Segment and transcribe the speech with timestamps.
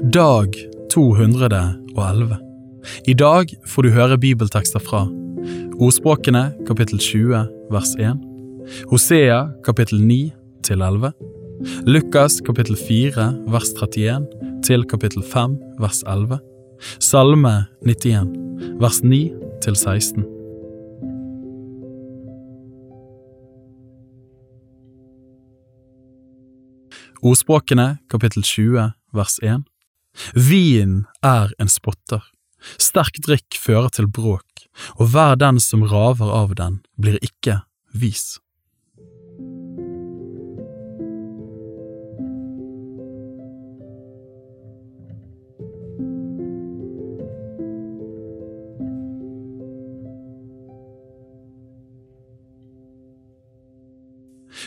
[0.00, 0.48] Dag
[0.90, 2.36] 211.
[3.06, 5.02] I dag får du høre bibeltekster fra
[5.76, 8.22] Ordspråkene kapittel 20 vers 1,
[8.88, 10.32] Hosea kapittel 9
[10.64, 11.12] til 11,
[11.84, 14.26] Lukas kapittel 4 vers 31
[14.64, 16.40] til kapittel 5 vers 11,
[16.98, 18.32] Salme 91
[18.80, 19.20] vers 9
[19.60, 20.24] til 16.
[27.22, 29.68] Ordspråkene kapittel 20 vers 1
[30.34, 32.22] Vin er en spotter,
[32.78, 34.66] sterk drikk fører til bråk,
[34.98, 37.62] og hver den som raver av den, blir ikke
[37.92, 38.38] vis.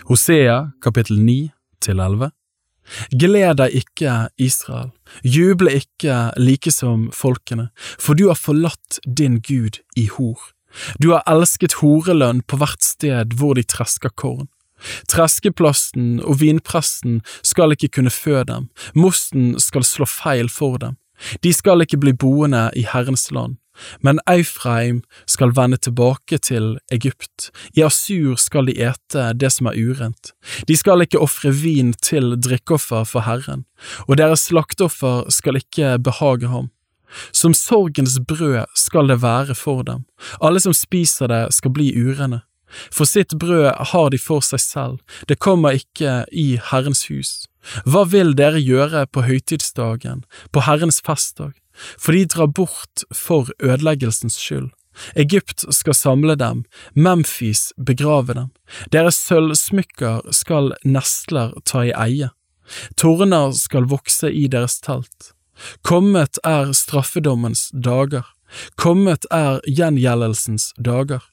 [0.05, 1.49] Hosea kapittel 9
[1.81, 2.29] til 11
[3.11, 4.91] Gled deg ikke, Israel,
[5.23, 7.69] juble ikke like som folkene,
[7.99, 10.39] for du har forlatt din Gud i hor.
[10.99, 14.49] Du har elsket horelønn på hvert sted hvor de tresker korn.
[15.09, 20.97] Treskeplasten og vinpressen skal ikke kunne fø dem, mosten skal slå feil for dem.
[21.43, 23.55] De skal ikke bli boende i Herrens land.
[24.01, 29.79] Men Eifreim skal vende tilbake til Egypt, i Asur skal de ete det som er
[29.79, 30.33] urent.
[30.67, 33.65] De skal ikke ofre vin til drikkeoffer for Herren,
[34.07, 36.71] og deres slakteoffer skal ikke behage ham.
[37.31, 40.03] Som sorgens brød skal det være for dem,
[40.41, 42.41] alle som spiser det skal bli urene.
[42.91, 44.97] For sitt brød har de for seg selv,
[45.29, 47.45] det kommer ikke i Herrens hus.
[47.85, 51.53] Hva vil dere gjøre på høytidsdagen, på Herrens festdag?
[51.75, 54.71] For de drar bort for ødeleggelsens skyld.
[55.15, 58.51] Egypt skal samle dem, Memphis begrave dem,
[58.91, 62.31] deres sølvsmykker skal nestler ta i eie,
[62.95, 65.33] torner skal vokse i deres telt.
[65.83, 68.25] Kommet er straffedommens dager,
[68.79, 71.23] kommet er gjengjeldelsens dager.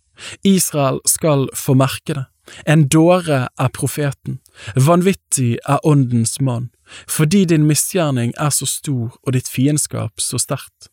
[0.46, 2.26] Israel skal få merke det.
[2.66, 4.40] En dåre er profeten,
[4.74, 6.70] vanvittig er åndens mann,
[7.08, 10.90] fordi din misgjerning er så stor og ditt fiendskap så sterkt.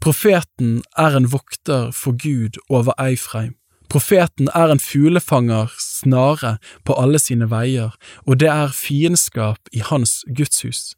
[0.00, 3.54] Profeten er en vokter for Gud over Eifreim.
[3.90, 7.90] Profeten er en fuglefanger snare på alle sine veier,
[8.26, 10.94] og det er fiendskap i hans gudshus.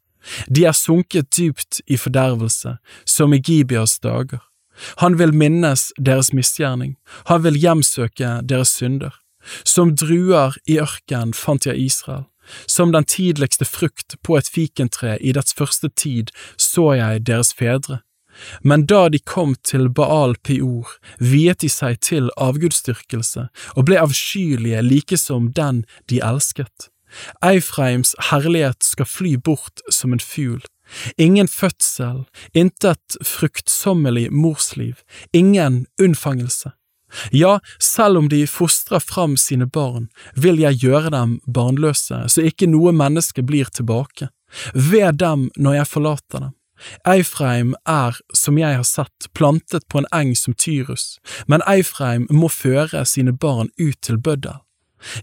[0.55, 4.43] De er sunket dypt i fordervelse, som i Gibeas dager.
[5.01, 9.13] Han vil minnes deres misgjerning, han vil hjemsøke deres synder.
[9.65, 12.23] Som druer i ørken fant jeg Israel,
[12.67, 18.01] som den tidligste frukt på et fikentre i dets første tid så jeg deres fedre.
[18.61, 24.81] Men da de kom til Baal Peor, viet de seg til avgudsdyrkelse og ble avskyelige
[24.81, 26.89] like som den de elsket.
[27.45, 30.63] Eifreims herlighet skal fly bort som en fugl.
[31.17, 32.23] Ingen fødsel,
[32.53, 34.99] intet fruktsommelig morsliv,
[35.33, 36.73] ingen unnfangelse.
[37.31, 42.69] Ja, selv om de fostrer fram sine barn, vil jeg gjøre dem barnløse, så ikke
[42.71, 44.29] noe menneske blir tilbake.
[44.73, 46.53] Ved dem når jeg forlater dem.
[47.07, 52.49] Eifreim er, som jeg har sett, plantet på en eng som Tyrus, men Eifreim må
[52.51, 54.59] føre sine barn ut til bøddel.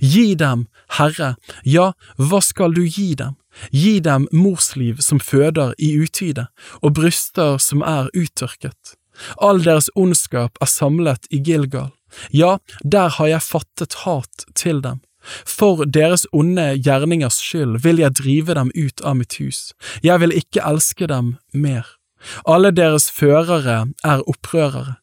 [0.00, 0.66] Gi dem,
[0.98, 1.34] Herre,
[1.64, 3.36] ja, hva skal du gi dem?
[3.72, 6.46] Gi dem morsliv som føder i utide,
[6.84, 8.96] og bryster som er uttørket.
[9.38, 11.90] All deres ondskap er samlet i Gilgal.
[12.34, 15.00] Ja, der har jeg fattet hat til dem.
[15.44, 19.72] For deres onde gjerningers skyld vil jeg drive dem ut av mitt hus,
[20.02, 21.84] jeg vil ikke elske dem mer.
[22.48, 24.96] Alle deres førere er opprørere.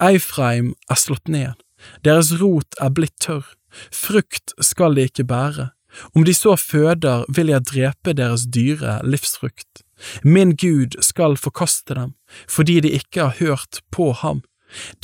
[0.00, 1.56] Eifreim er slått ned,
[2.04, 3.46] deres rot er blitt tørr,
[3.92, 5.70] frukt skal de ikke bære.
[6.16, 9.82] Om de så føder, vil jeg drepe deres dyre livsfrukt.
[10.24, 12.14] Min Gud skal forkaste dem,
[12.50, 14.42] fordi de ikke har hørt på ham.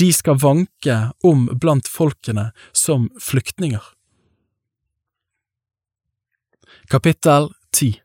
[0.00, 3.82] De skal vanke om blant folkene som flyktninger.
[6.88, 7.98] Kapittel 10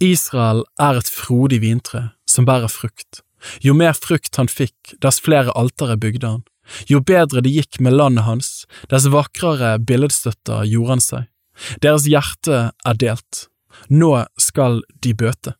[0.00, 3.20] Israel er et frodig vintre som bærer frukt.
[3.60, 6.44] Jo mer frukt han fikk, dess flere altere bygde han.
[6.90, 11.28] Jo bedre det gikk med landet hans, dess vakrere billedstøtter gjorde han seg.
[11.84, 13.46] Deres hjerte er delt.
[13.92, 15.54] Nå skal de bøte.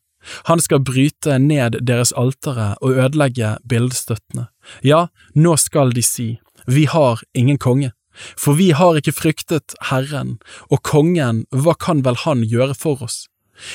[0.49, 4.47] Han skal bryte ned deres altere og ødelegge bildestøttene.
[4.83, 6.29] Ja, nå skal de si,
[6.67, 7.93] vi har ingen konge,
[8.35, 10.37] for vi har ikke fryktet Herren,
[10.71, 13.25] og kongen, hva kan vel han gjøre for oss?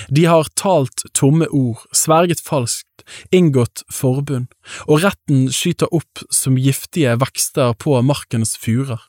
[0.09, 3.03] De har talt tomme ord, sverget falskt,
[3.35, 4.51] inngått forbund,
[4.87, 9.01] og retten skyter opp som giftige vekster på markens furer.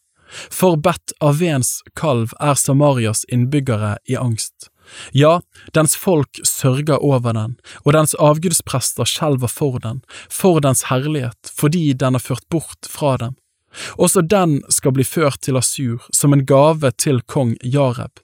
[0.49, 4.72] For av Avens kalv er Samarias innbyggere i angst.
[5.11, 5.39] Ja,
[5.73, 7.55] dens folk sørger over den,
[7.85, 13.17] og dens avgudsprester skjelver for den, for dens herlighet, fordi den er ført bort fra
[13.17, 13.37] dem.
[13.97, 18.19] Også den skal bli ført til Asur som en gave til kong Jareb.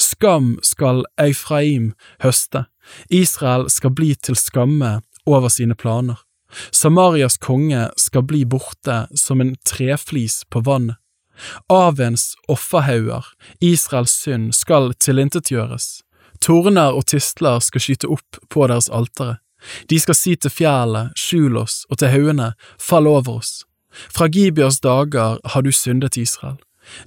[0.00, 1.92] Skam skal Eufraim
[2.24, 2.64] høste,
[3.12, 6.22] Israel skal bli til skamme over sine planer.
[6.70, 10.96] Samarias konge skal bli borte som en treflis på vannet.
[11.68, 13.26] Avens offerhauger,
[13.60, 16.00] Israels synd, skal tilintetgjøres.
[16.40, 19.38] Torner og tistler skal skyte opp på deres altere.
[19.90, 23.64] De skal si til fjellet, skjul oss, og til haugene, fall over oss.
[24.12, 26.58] Fra Gibeos dager har du syndet, Israel.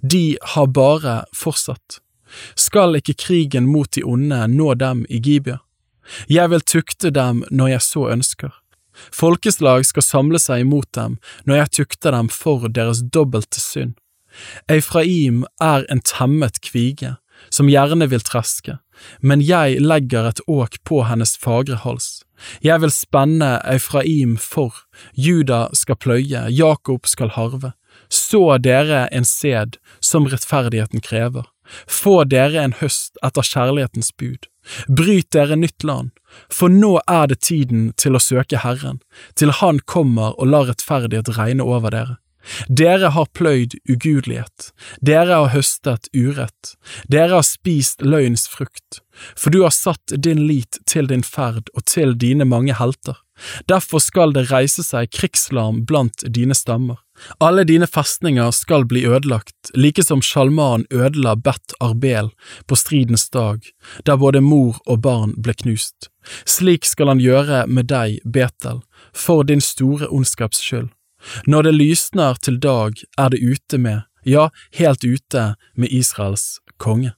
[0.02, 2.00] De har bare fortsatt.
[2.56, 5.60] Skal ikke krigen mot de onde nå dem i Gibea?
[6.30, 8.52] Jeg vil tukte dem når jeg så ønsker.
[9.16, 11.18] Folkeslag skal samle seg imot dem
[11.48, 13.96] når jeg tukter dem for deres dobbelte synd.
[14.70, 17.16] Eifraim er en temmet kvige,
[17.50, 18.78] som gjerne vil treske,
[19.22, 22.22] men jeg legger et åk på hennes fagre hals.
[22.64, 27.74] Jeg vil spenne Eufraim for, Juda skal pløye, Jakob skal harve.
[28.10, 31.46] Så dere en sæd som rettferdigheten krever.
[31.86, 34.48] Få dere en høst etter kjærlighetens bud.
[34.88, 36.12] Bryt dere nytt land,
[36.54, 39.00] for nå er det tiden til å søke Herren,
[39.36, 42.18] til Han kommer og lar rettferdighet regne over dere.
[42.68, 46.76] Dere har pløyd ugudelighet, dere har høstet urett,
[47.08, 49.02] dere har spist løgns frukt,
[49.36, 53.20] for du har satt din lit til din ferd og til dine mange helter.
[53.72, 57.00] Derfor skal det reise seg krigslarm blant dine stammer.
[57.44, 62.32] Alle dine festninger skal bli ødelagt, like som Sjalman ødela Bet Arbel
[62.68, 63.64] på stridens dag,
[64.06, 66.10] der både mor og barn ble knust.
[66.46, 70.92] Slik skal han gjøre med deg, Betel, for din store ondskaps skyld.
[71.48, 74.50] Når det lysner til dag, er det ute med, ja,
[74.80, 77.14] helt ute med Israels konge.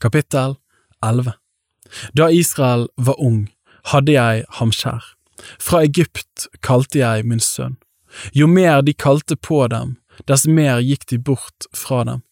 [0.00, 0.56] Kapittel
[1.04, 1.32] 11
[2.16, 3.48] Da Israel var ung,
[3.92, 5.02] hadde jeg ham kjær.
[5.58, 7.78] Fra Egypt kalte jeg min sønn.
[8.36, 9.96] Jo mer de kalte på dem,
[10.28, 12.22] dess mer gikk de bort fra dem.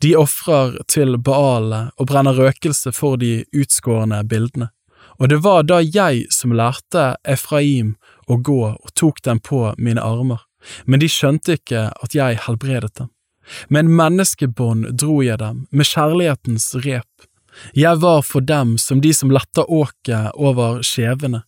[0.00, 4.70] De ofrer til Baale og brenner røkelse for de utskårne bildene.
[5.18, 7.94] Og det var da jeg som lærte Efraim
[8.26, 10.42] å gå og tok dem på mine armer,
[10.84, 13.10] men de skjønte ikke at jeg helbredet dem.
[13.70, 17.28] Med en menneskebånd dro jeg dem, med kjærlighetens rep.
[17.72, 21.44] Jeg var for dem som de som letter åket over skjevene,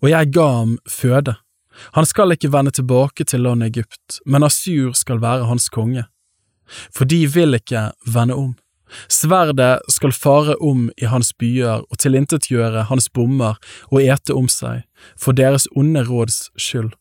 [0.00, 1.36] og jeg ga ham føde.
[1.96, 6.06] Han skal ikke vende tilbake til landet Egypt, men Asur skal være hans konge.
[6.94, 8.54] For de vil ikke vende om.
[9.08, 13.58] Sverdet skal fare om i hans byer og tilintetgjøre hans bommer
[13.90, 14.82] og ete om seg,
[15.18, 16.92] for deres onde råds skyld.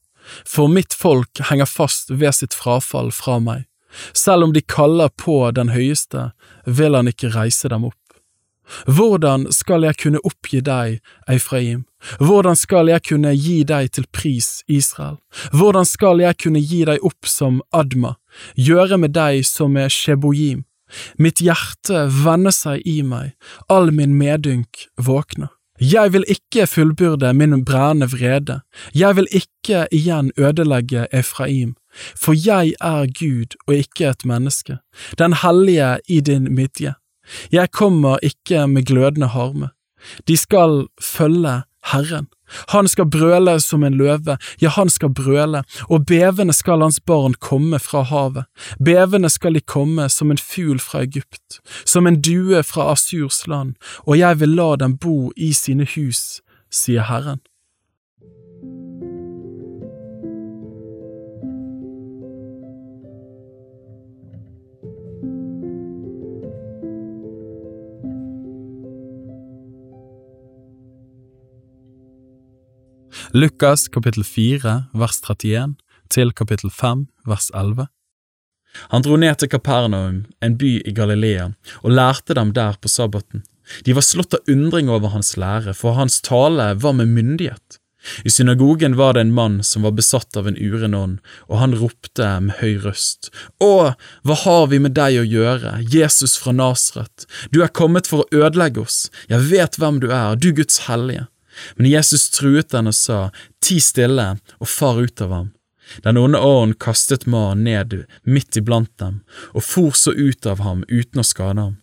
[0.45, 3.65] For mitt folk henger fast ved sitt frafall fra meg.
[4.13, 6.29] Selv om de kaller på den høyeste,
[6.65, 7.97] vil han ikke reise dem opp.
[8.85, 10.99] Hvordan skal jeg kunne oppgi deg,
[11.29, 11.85] Eifraim?
[12.21, 15.17] Hvordan skal jeg kunne gi deg til pris, Israel?
[15.51, 18.15] Hvordan skal jeg kunne gi deg opp som Adma,
[18.55, 20.63] gjøre med deg som med Sheboyim?
[21.17, 23.35] Mitt hjerte vender seg i meg,
[23.69, 25.53] all min medynk våkner.
[25.79, 28.59] Jeg vil ikke fullbyrde min brennende vrede,
[28.95, 31.75] jeg vil ikke igjen ødelegge Efraim,
[32.19, 34.77] for jeg er Gud og ikke et menneske,
[35.17, 36.93] den hellige i din midje.
[37.51, 39.69] Jeg kommer ikke med glødende harme.
[40.27, 41.61] De skal følge
[41.91, 42.27] Herren.
[42.73, 47.35] Han skal brøle som en løve, ja, han skal brøle, og bevende skal hans barn
[47.39, 48.45] komme fra havet,
[48.83, 53.75] bevende skal de komme som en fugl fra Egypt, som en due fra Asurs land,
[54.05, 56.41] og jeg vil la dem bo i sine hus,
[56.71, 57.43] sier Herren.
[73.31, 75.75] Lukas kapittel 4 vers 31
[76.09, 77.85] til kapittel 5 vers 11.
[78.89, 81.51] Han dro ned til Kapernaum, en by i Galilea,
[81.83, 83.43] og lærte dem der på sabbaten.
[83.85, 87.77] De var slått av undring over hans lære, for hans tale var med myndighet.
[88.25, 91.17] I synagogen var det en mann som var besatt av en uren ånd,
[91.53, 93.29] og han ropte med høy røst,
[93.61, 93.93] Å,
[94.25, 98.45] hva har vi med deg å gjøre, Jesus fra Nasret, du er kommet for å
[98.45, 101.27] ødelegge oss, jeg vet hvem du er, du Guds hellige.
[101.75, 103.29] Men Jesus truet den og sa,
[103.63, 105.51] Ti stille og far ut av ham.
[106.05, 109.21] Den onde ånden kastet mannen ned midt iblant dem,
[109.57, 111.77] og for så ut av ham uten å skade ham.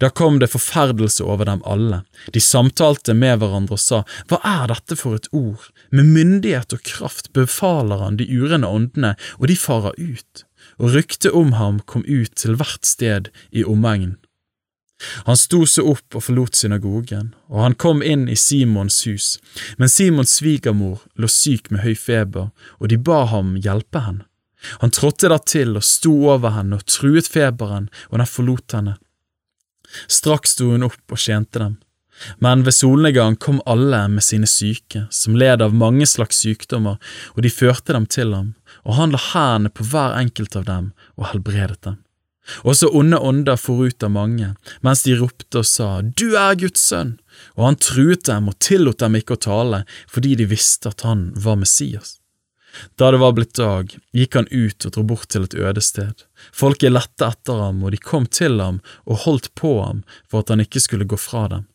[0.00, 2.02] Da kom det forferdelse over dem alle,
[2.32, 5.68] de samtalte med hverandre og sa, Hva er dette for et ord?
[5.90, 10.44] Med myndighet og kraft befaler han de urene åndene, og de farer ut.
[10.80, 14.16] Og ryktet om ham kom ut til hvert sted i omegnen.
[15.28, 19.34] Han sto seg opp og forlot synagogen, og han kom inn i Simons hus,
[19.78, 24.26] men Simons svigermor lå syk med høy feber, og de ba ham hjelpe henne.
[24.80, 28.96] Han trådte da til og sto over henne og truet feberen, og den forlot henne.
[30.08, 31.76] Straks sto hun opp og tjente dem.
[32.38, 37.00] Men ved solnedgang kom alle med sine syke, som led av mange slags sykdommer,
[37.34, 38.54] og de førte dem til ham,
[38.86, 41.98] og han la hendene på hver enkelt av dem og helbredet dem.
[42.62, 44.50] Også onde ånder for ut av mange,
[44.84, 47.16] mens de ropte og sa, Du er Guds sønn,
[47.56, 51.30] og han truet dem og tillot dem ikke å tale, fordi de visste at han
[51.36, 52.18] var Messias.
[52.98, 56.24] Da det var blitt dag, gikk han ut og dro bort til et øde sted.
[56.52, 60.50] Folket lette etter ham, og de kom til ham og holdt på ham for at
[60.50, 61.68] han ikke skulle gå fra dem.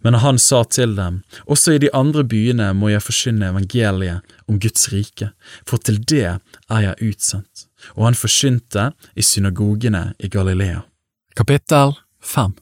[0.00, 4.58] Men han sa til dem, også i de andre byene må jeg forkynne evangeliet om
[4.58, 5.30] Guds rike,
[5.68, 7.65] for til det er jeg utsendt
[7.96, 10.82] og han forkynte i synagogene i Galilea.
[11.36, 12.56] Kapittel 5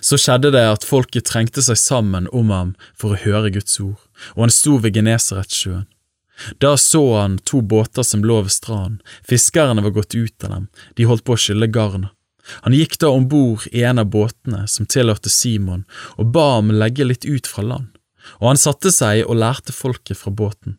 [0.00, 4.00] Så skjedde det at folket trengte seg sammen om ham for å høre Guds ord,
[4.34, 5.86] og han sto ved Genesaretsjøen.
[6.58, 10.66] Da så han to båter som lå ved stranden, fiskerne var gått ut av dem,
[10.96, 12.12] de holdt på å skylle garnet.
[12.64, 15.84] Han gikk da om bord i en av båtene som tilhørte Simon,
[16.16, 17.92] og ba ham legge litt ut fra land,
[18.40, 20.78] og han satte seg og lærte folket fra båten.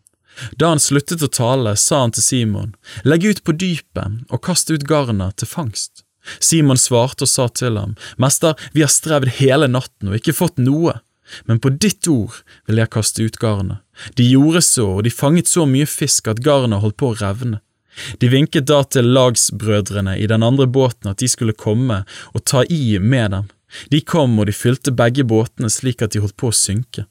[0.57, 2.73] Da han sluttet å tale, sa han til Simon,
[3.03, 6.05] legg ut på dypet og kast ut garnet til fangst.
[6.39, 10.61] Simon svarte og sa til ham, Mester, vi har strevd hele natten og ikke fått
[10.61, 10.99] noe,
[11.47, 13.81] men på ditt ord vil jeg kaste ut garnet.
[14.17, 17.61] De gjorde så, og de fanget så mye fisk at garnet holdt på å revne.
[18.19, 22.63] De vinket da til lagsbrødrene i den andre båten at de skulle komme og ta
[22.69, 23.49] i med dem.
[23.91, 27.05] De kom og de fylte begge båtene slik at de holdt på å synke.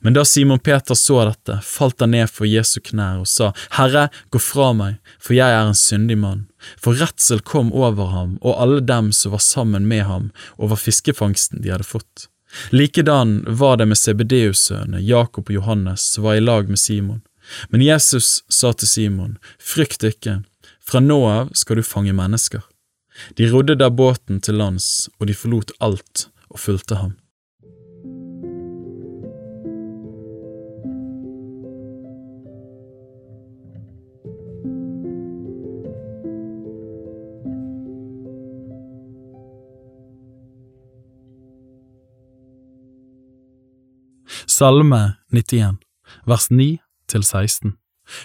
[0.00, 4.08] Men da Simon Peter så dette, falt han ned for Jesu knær og sa, Herre,
[4.30, 6.46] gå fra meg, for jeg er en syndig mann.
[6.78, 11.62] For redsel kom over ham og alle dem som var sammen med ham over fiskefangsten
[11.62, 12.28] de hadde fått.
[12.70, 17.22] Likedan var det med Sebedeus-sønnene, Jakob og Johannes, som var i lag med Simon.
[17.68, 20.42] Men Jesus sa til Simon, frykt ikke,
[20.84, 22.60] fra nå av skal du fange mennesker.
[23.36, 27.16] De rodde da båten til lands, og de forlot alt og fulgte ham.
[44.62, 45.76] Salme 91,
[46.24, 46.78] vers 9
[47.10, 47.72] til 16.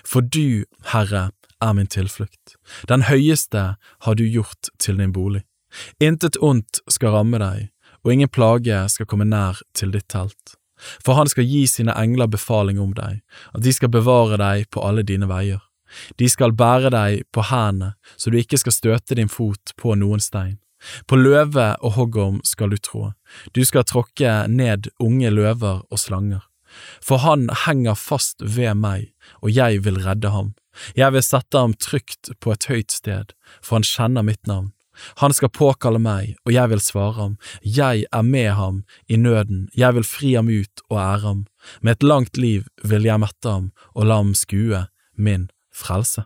[0.06, 2.54] For du, Herre, er min tilflukt.
[2.86, 3.64] Den høyeste
[4.06, 5.42] har du gjort til din bolig.
[5.98, 7.72] Intet ondt skal ramme deg,
[8.06, 10.54] og ingen plage skal komme nær til ditt telt.
[11.02, 13.24] For han skal gi sine engler befaling om deg,
[13.58, 15.66] at de skal bevare deg på alle dine veier.
[16.22, 20.22] De skal bære deg på hendene, så du ikke skal støte din fot på noen
[20.22, 20.60] stein.
[21.08, 23.12] På løve og hoggorm skal du trå,
[23.54, 26.46] du skal tråkke ned unge løver og slanger.
[27.02, 30.54] For han henger fast ved meg, og jeg vil redde ham.
[30.98, 34.74] Jeg vil sette ham trygt på et høyt sted, for han kjenner mitt navn.
[35.22, 37.36] Han skal påkalle meg, og jeg vil svare ham.
[37.62, 41.46] Jeg er med ham i nøden, jeg vil fri ham ut og ære ham.
[41.82, 46.26] Med et langt liv vil jeg mette ham og la ham skue min frelse.